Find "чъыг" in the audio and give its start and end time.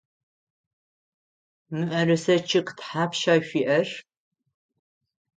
2.49-2.67